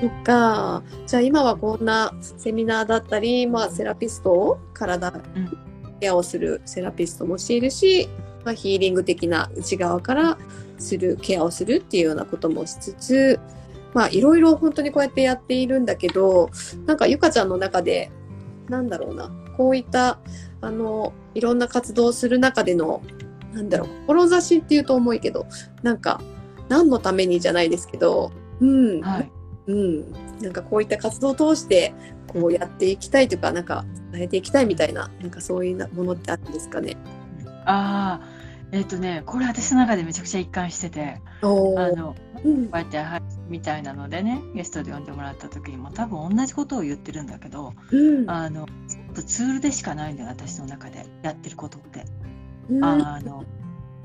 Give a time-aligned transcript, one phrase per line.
[0.00, 0.82] そっか。
[1.06, 5.12] じゃあ今はこんなセミナーだったり、まあセラピストを体
[6.00, 8.08] ケアをするセラピストもしているし、
[8.44, 10.38] まあ、ヒーリング的な内側から
[10.78, 13.40] するケアをするっていうようなこともしつつ、
[13.92, 16.50] まあいろいろ本当にこうやってやっているんだけど、
[16.86, 18.10] なんかゆかちゃんの中で、
[18.68, 20.18] なんだろうな、こういった
[20.62, 23.02] あのいろんな活動をする中での
[23.52, 25.46] なんだろう志っていうと重いけど
[25.82, 26.20] なんか
[26.68, 29.30] 何のためにじゃないですけど、うん、はい、
[29.66, 31.94] うん、なんかこういった活動を通して
[32.26, 36.96] こうやっていきたいというかなんか伝えていきたいみたいななんかそういうものってあるんですかね？
[37.66, 38.28] ああ
[38.72, 48.66] えっ、ー、とねこれ私の中でめちゃくちゃ一貫しててあの、うん、こうやってはいみたいなのでねゲストで呼んでもらった時にも多分同じことを言ってるんだけど、うん、あの
[49.14, 52.04] ツールでしかないんだよ私の中でやってることって。
[52.82, 53.44] あの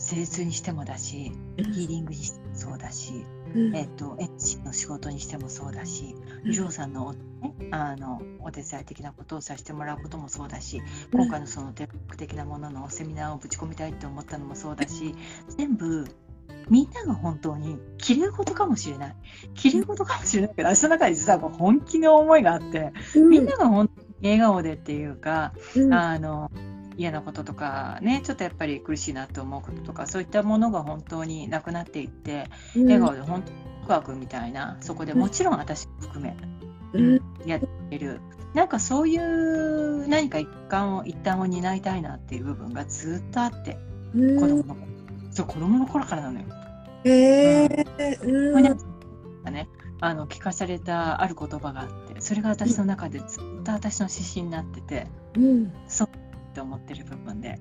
[0.00, 3.24] 施術にしてもだしヒーリングにしてもそうだし、
[3.54, 10.82] うん、えっとエッチの仕事にしてもそうだし、うん、ジョーさんの,、ね、あのお手伝い的なことをさせてもらうこともそうだし、
[11.12, 15.14] 今回のそのテック的なもののセミナーをぶち込みたいって思ったのもそうだし
[15.56, 16.06] 全部
[16.68, 19.16] みんなが本当にきれい事かもしれない。
[19.54, 25.52] きれい事かもしれないけど私の中で実は本気の思いがあって、みんなが本当に笑顔でっていうか、
[25.92, 26.50] あの
[26.98, 36.36] 嫌なこととかねちょっとやっぱり苦しいなと思うこととかそういったものが本当になくなっていって、うん、笑顔で本当にワクみたいなそこでもちろん私含め、
[36.92, 38.20] うん、やってる。
[38.54, 43.78] なんかそういう何か一環を一端を担いたいなっていう部分がずっとあって、
[44.14, 44.76] うん、子供の
[45.30, 46.46] そう子供の頃からなのよ。
[47.04, 49.68] へえー、うん、ね
[50.00, 56.08] あの聞かされたある言葉があってそれが私の中でずっと私の指針になってて、うん、そう
[56.58, 57.60] って思ってる部分で。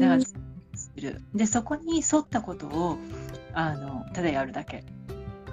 [0.00, 1.22] だからる。
[1.34, 2.98] でそこに沿ったことを
[3.52, 4.84] あのただやるだけ。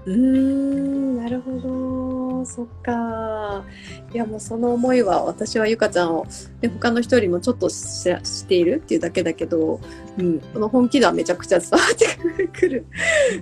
[0.05, 1.17] うーん。
[1.17, 2.45] なるほど。
[2.45, 3.63] そっか
[4.11, 6.25] いやもうその思いは私はゆかちゃんを、
[6.61, 9.79] ね、他の人よりもちょっとししているっていうだけだけど、
[10.17, 12.85] うん、この本気度はめちゃくちゃ伝わってくる。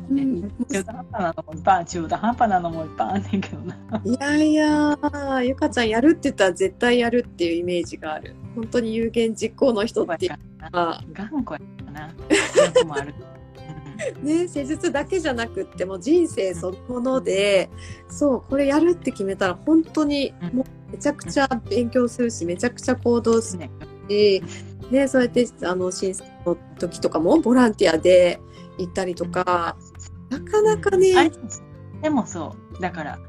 [0.10, 3.76] うん、中途半端なのもいっぱい中途半端なのもいっぱいあんねんけどな。
[4.04, 8.36] いやいやゆかちゃんやるって言ったら絶対やるっていうイメージがある。
[8.56, 10.32] 本当に有言実行の人っていう
[10.72, 11.02] か。
[11.14, 12.14] 頑固やな。
[12.86, 13.14] もある。
[14.22, 17.70] ね、施術だけじゃなくっても人生そのもので
[18.10, 23.70] そうこれやるって決めたら本当にもうめちゃくちゃ勉強するしめちゃくちゃ行動する
[24.10, 24.44] し、
[24.92, 28.40] ね、そうやってあの審査の時とかもボランティアで
[28.78, 29.76] 行ったりとか
[30.30, 31.32] なかなかね。
[32.02, 32.82] でもそう。
[32.82, 33.20] だから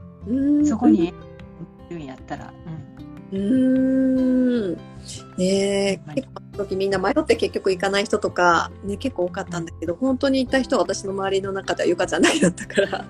[0.64, 1.14] そこに
[1.88, 2.52] 言うんやったら。
[3.32, 4.74] うん、うん。
[5.36, 13.06] ね結構時みんな迷って結局行かない人とか、ね、結構多かったんだけど本当に行った人は私の周りの中ではゆかちゃんだけだったから、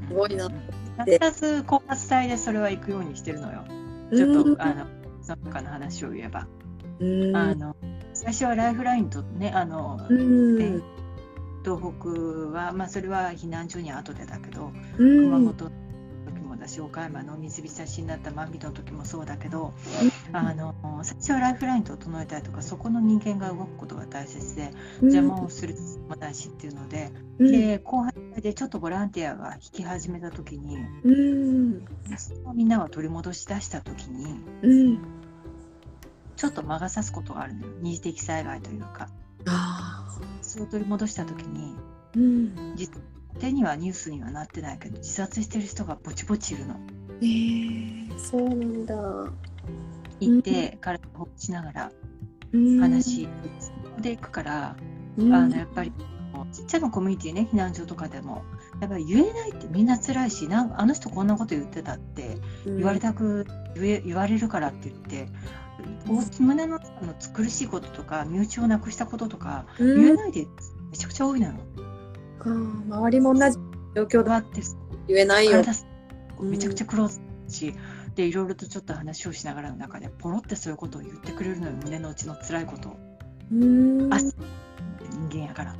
[0.00, 0.78] うん、すごいなって。
[0.98, 3.64] 必ず高発隊でそれは行くようにしてるのよ。
[4.12, 4.86] ちょっと、うん、あの
[5.22, 6.48] その他の話を言えば、
[6.98, 7.76] うん、あの
[8.14, 10.82] 最初はライフラインとねあの、うん、
[11.62, 12.08] 東北
[12.50, 15.70] は、まあ、それは避難所に後でだけど、熊本
[16.68, 19.72] 私岡山の水浸しになった万人の時もそうだけど、
[20.32, 24.70] あの最初はライフライン整えたりとかそこの人間が動くことが大切で
[25.00, 25.74] 邪魔をする
[26.08, 28.12] も大事っていうので,、で後輩
[28.42, 31.84] でちょっとボランティアが引き始めた時に、うん、
[32.54, 34.98] みんなが取り戻し出した時に、うん、
[36.36, 37.72] ちょっと魔が差すことがあるのよ。
[37.80, 39.08] 二次的災害というか。
[40.42, 41.76] それを取り戻した時に、
[42.16, 43.00] うん、実
[43.38, 46.76] 手にはニュースにはなってないけど自殺してる人がぼちぼちいるの。
[47.20, 48.94] えー、そうなんだ。
[50.20, 51.92] 行って、うん、体をほしながら
[52.80, 53.28] 話
[54.00, 54.76] で行くから、
[55.16, 55.92] うん、あのやっぱり
[56.52, 58.42] ちっちゃなコミュニティね避難所とかでも
[58.80, 65.28] やっぱり言えないってみんな辛いしなんあの人こんなこと言ってたって言われたく、うん、言言われるからって言って
[66.40, 70.46] 胸の中の苦しいこととか身内をなくしたこととか言えないで
[70.90, 71.54] めちゃくちゃ多いのよ。
[72.38, 73.56] か周りも同じ
[73.94, 74.60] 状況だって
[75.06, 75.62] 言えないよ。
[76.40, 82.96] めちゃくちゃクローズし、うん、でいろいろとちょっと話をしながらの中でポロってそういうことを言ってくれるのよ胸の内の辛いことを。
[83.52, 84.32] うんあ人
[85.30, 85.76] 間やから。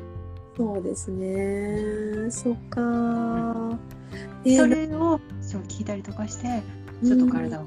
[0.56, 2.30] そうですね。
[2.30, 2.84] そっか、う
[3.74, 3.78] ん
[4.44, 5.20] えー、それを
[5.68, 6.62] 聞いたりとかして
[7.04, 7.66] ちょっと体を、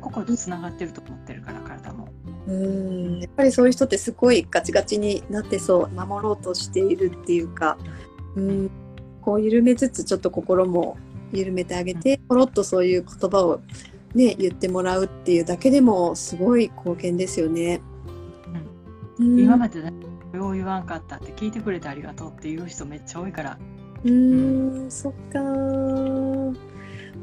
[0.00, 1.91] 心とつながってると思ってるから体も。
[2.46, 3.20] うん。
[3.20, 5.88] やっぱりそういう人ってすごいガチガチになってそう。
[5.88, 7.78] 守ろうとしているっていうか。
[8.36, 8.70] うん。
[9.22, 10.98] こう緩めつつちょっと心も
[11.32, 13.60] 緩めてあげてポロッとそういう言葉を、
[14.14, 17.80] ね、言ってもらうっていうだけでもすごい貢献ですよね。
[19.18, 19.92] うん、今までね
[20.32, 23.58] これを言わんかったって聞いてくれてありがとうっていう人めっちゃ多いから。
[24.04, 25.38] うん、そっか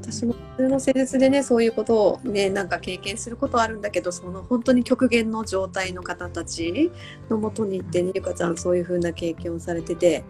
[0.01, 6.91] 私も普通の施術でねそういうことをねなんか経験することはあるんだけどその本当に極限の状態の方たち
[7.29, 10.23] のもとに行ってねゆかちゃんそういう風な経験をされてて、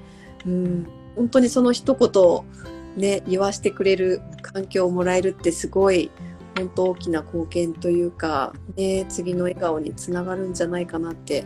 [0.46, 6.12] うん、本当にその一言ね言わしてくれる環境をもらえるってすごい
[6.58, 11.46] 本当大きな貢献というか、ね、次の笑顔につながるんじゃないかなって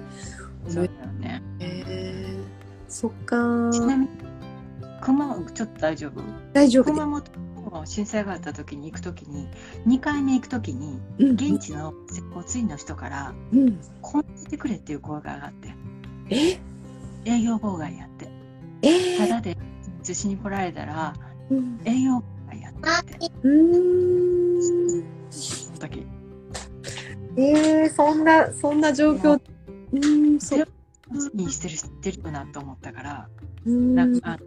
[0.65, 1.19] 思います。
[1.19, 1.43] ね。
[1.59, 2.43] えー、
[2.87, 3.37] そっか
[3.71, 4.09] ちなみに
[5.01, 6.21] 熊ちょっと大丈夫？
[6.53, 7.23] 大丈夫熊本
[7.85, 9.47] 震災があった時に行く時に
[9.87, 15.75] 2回目行く時に、現地の接骨院の人から「うん、こんてくれ」っていう声が上がって
[16.29, 16.59] え？
[17.25, 18.29] 営業妨害やって、
[18.81, 19.15] え？
[19.15, 19.57] ー、ただで
[20.03, 21.13] 寿司に来られたら、
[21.49, 25.03] うん、営業妨害やってうん。
[25.31, 26.05] その時。
[27.35, 29.41] えー、そんなそんな状況。
[29.91, 30.57] うんそ。
[30.57, 30.65] れ
[31.33, 33.29] にしてる知ってるなと思ったから
[33.65, 34.41] なんかに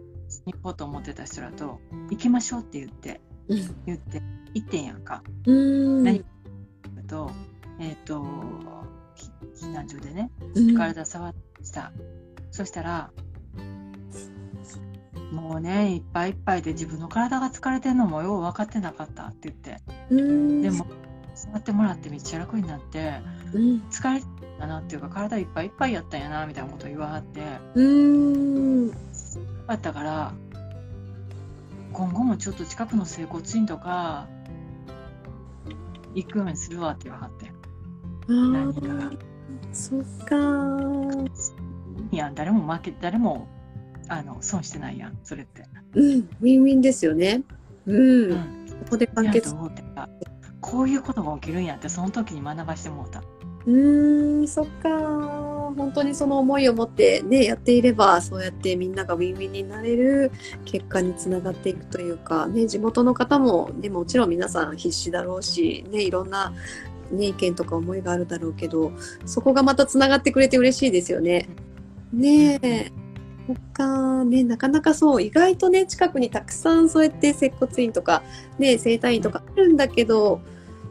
[0.45, 1.79] 行こうと思ってた人らと
[2.09, 4.21] 「行きましょう」って言って、うん、言って
[4.53, 5.23] 行ってんやんか。
[5.45, 6.03] うん。
[6.03, 6.23] 何
[7.07, 7.31] と
[7.79, 8.25] えっ、ー、と
[9.55, 10.31] 避難所でね
[10.75, 13.11] 体触ってさ、うん、そしたら
[15.31, 19.23] もうねいっぱいいっぱいで自分の体が疲れてるのもよう分かってなかった。
[19.27, 19.81] って言って。
[20.09, 20.85] でも
[21.35, 23.19] 触ってもらってめっちゃ楽になって、
[23.53, 24.21] うん、疲れ
[24.59, 27.41] たなっていうか体いっぱいいっぱいやったんやなみたいなこと言わはって
[29.67, 30.33] うんあったから
[31.93, 34.27] 今後もちょっと近くの整骨院とか
[36.13, 37.51] 行くようにするわって言わはって。
[38.27, 39.11] 何かが
[39.71, 40.35] そっか。
[42.11, 43.47] いや誰も負け誰も
[44.09, 45.65] あの損してないやんそれって。
[45.95, 47.43] うんウィンウィンですよね。
[47.85, 48.37] うん、うん、
[48.85, 49.55] ここで完結。
[50.61, 53.23] こういうことが起きるんやってその時に学ばしてもうた。
[53.65, 60.31] うーんそっか本当にその思いを持ってねやっていればそうやってみんながウィンウィンになれる
[60.65, 66.53] 結果につながっていくというか、ね、地元の方も、ね、もちろん皆さん必死だろうし、ね、いろんな、
[67.11, 68.91] ね、意見とか思いがあるだろうけど
[69.25, 71.47] そこがまたつながってくれて嬉しいですよね。
[72.11, 72.91] ねえ。
[73.47, 78.21] そっかね、なかなかそう意外とね近くにたくさんそうやって接骨院とか、
[78.59, 80.41] ね、整体院とかあるんだけど、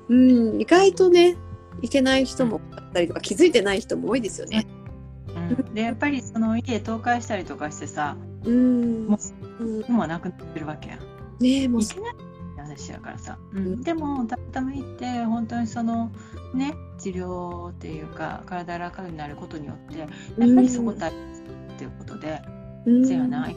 [0.09, 1.37] うん、意外とね
[1.83, 4.67] いけない人もあったりとか気づいてない人も多いですよね。
[5.51, 9.19] うん、でやっぱりその家倒壊したりとかしてさ、うん、も
[9.89, 10.99] うもうなくなってるわけや。
[11.41, 11.83] ねもう。
[11.83, 12.15] いけない
[12.57, 16.11] 話やからさ、うん、でもたまたま行って本当にその
[16.53, 20.09] ね治療っていうか体楽になることによってやっ
[20.39, 21.43] ぱりそこ大切
[21.75, 22.43] っていうことで
[22.87, 23.55] 「うん、せやな」み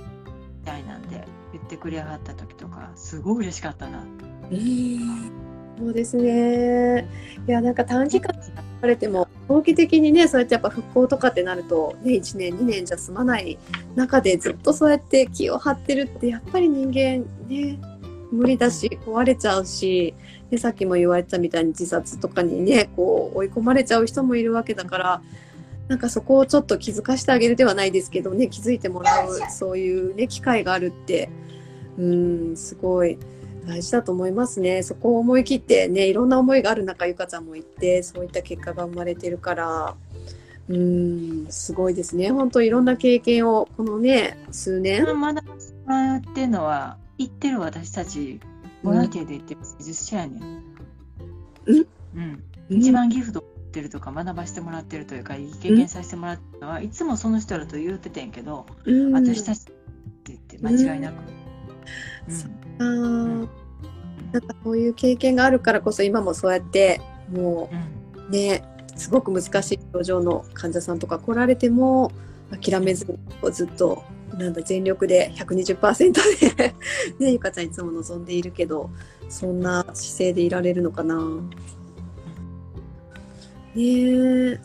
[0.63, 4.03] たいなんで言ってくれはった時とかすごい嬉しかったな。
[4.51, 5.49] うん
[5.79, 7.07] そうですね。
[7.47, 8.35] いや、なんか短期間
[8.81, 13.57] でれても、長期的にね、そうやってやっぱ復興とかってなると、ね、1年、2年じゃ済まない
[13.95, 17.79] 中でずっとそうやって気を張ってるって、やっぱり人間ね、
[18.31, 20.13] 無理だし、壊れちゃうし、
[20.51, 25.21] でさっきも言われたみたいに自殺とかにね、こう追い込まれちゃう人もいるわけだから、
[25.87, 31.31] なんかそこをちょっと気づかせてあげるではないですけどね、気づいてもらう、そういうね、機会があるって、
[31.97, 33.17] うん、すごい。
[33.69, 34.83] 大事だと思いますね。
[34.83, 39.95] そこを思い切ってね、いろんな思いがある中、ゆかちゃんも言って、そういった結果が生まれてるから、
[40.67, 42.31] うん、すごいですね。
[42.31, 45.03] 本当いろんな経験を、このね、数年。
[45.19, 45.43] まだ
[45.87, 48.39] やってるのは、言ってる私たち、
[48.83, 50.63] ボランティアで言ってる技術者やねん。
[51.65, 51.87] うん、
[52.69, 58.65] うん、一番ギフトってるとか学ばせてもらってるというか、いい経験させてもらってるのは、いつもその人らと言うててんけど、
[59.13, 59.73] 私たちって
[60.27, 61.15] 言って間違いなく。
[62.79, 63.49] うん、あ
[64.31, 68.63] なんかこういう経験があるからこそ今もそうやってもうね、
[68.95, 72.11] すごく難しい症状の患者さんとか来られても
[72.61, 73.17] 諦めずに
[73.51, 74.03] ずっと
[74.37, 76.13] なんだ全力で120%
[76.55, 76.75] で
[77.19, 78.89] ねゆかちゃんいつも望んでいるけど
[79.27, 81.17] そんな姿勢でいられるのかな。
[83.75, 84.59] ねえ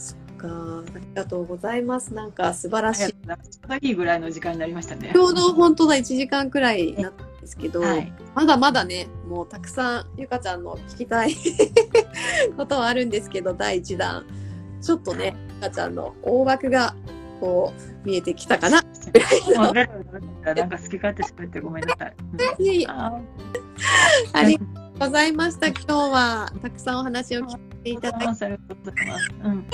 [0.49, 2.15] かありがとうございます。
[2.15, 3.15] なんか素晴らしい。
[3.87, 5.11] いいぐらいの時間になりましたね。
[5.13, 11.35] ちょうど本当だ1時間くらいなったですけど、はい、まだまだねもうたくさんゆかちゃんの聞きたい
[12.57, 14.25] ことはあるんですけど第1弾。
[14.81, 16.95] ちょっとねゆかちゃんの大枠が
[17.41, 17.73] こ
[18.05, 18.83] う見えてきたかな。
[20.45, 22.15] なんか好き勝手喋ってごめんなさい。
[22.63, 22.83] い。
[22.83, 24.65] いありがと
[24.97, 25.69] うございました。
[25.69, 26.53] 今日は。
[26.63, 29.31] たくさんお話を聞いていただきありがとうございます。
[29.43, 29.67] うん。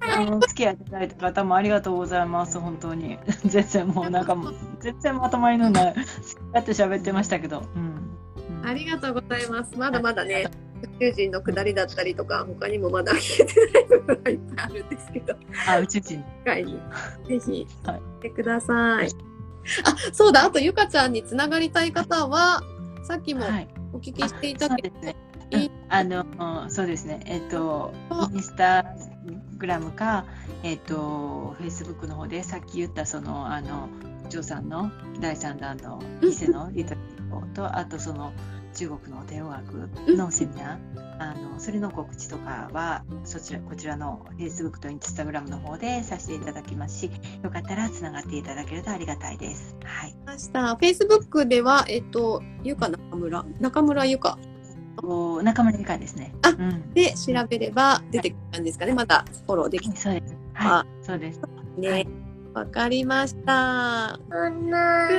[0.00, 2.58] あの付き合いいただいた方もありがとうございます。
[2.58, 6.04] 本当に全然もうなんかもう全然まとまりのない好き
[6.52, 7.64] 勝手喋ってましたけど。
[7.74, 8.18] うん。
[8.60, 9.76] うん、ありがとうございます。
[9.76, 10.50] まだまだね。
[10.82, 15.34] 宇宙人の下りだったりとか他にもまだ聞いてない部分がいっぱいあるんですけど
[15.66, 16.78] あ宇宙人会に
[17.26, 19.34] ぜひ来てください、はい
[19.84, 20.44] あ、そうだ。
[20.44, 22.62] あとゆかちゃんにつながりたい方は、
[23.04, 23.44] さっきも
[23.92, 25.16] お聞きしていたけど、はい
[25.88, 27.92] あのそうですね、えっ、ー、と、
[28.32, 28.96] インスタ
[29.58, 30.24] グラムか、
[30.62, 33.88] えっ、ー、と、フェイスブックの方で、さっき言ったその、あの、
[34.28, 38.32] ジョーさんの第3弾の伊勢のリトリートと、あとその、
[38.74, 47.10] 中国の帝王学のセミナー、あのそれの告知とかはそちらこちらの Facebook と Instagram の方でさせていただきますし
[47.42, 49.76] よかったらつながっていただけるとありがたいです。
[49.84, 50.16] はい。
[50.26, 50.76] ました。
[50.80, 53.44] Facebook ではえっとゆか中村？
[53.60, 54.38] 中村ゆか
[55.02, 56.34] 中村ゆかですね。
[56.42, 58.94] あ、うん、で調べれば出てくるんですかね。
[58.94, 60.36] またフォローできそうです。
[60.54, 61.04] はい。
[61.04, 61.40] そうです。
[61.76, 61.90] ね。
[61.90, 62.08] はい
[62.54, 64.16] わかりました。
[64.30, 65.16] ぐんない。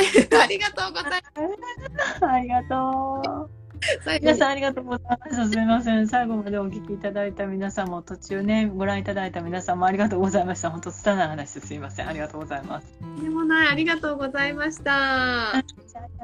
[0.42, 2.26] ありがとうございます。
[2.26, 3.50] ありがとう。
[4.20, 5.50] 皆さんありがとうございます。
[5.50, 6.06] すみません。
[6.06, 10.70] 最後までお聞きいただいた皆さんも途中ね、ご覧いただいた皆さんもありがとうございました。
[10.70, 12.08] 本当、つたない話ですみません。
[12.08, 12.86] ありがとうございます。
[13.22, 15.56] でもない、ありがとうございました。
[15.56, 15.62] あり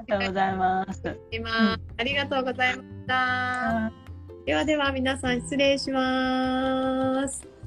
[0.07, 1.17] がとうございます。
[1.31, 3.93] 今、うん、ありがとうございました。
[4.47, 7.58] ではでは皆さん失礼します。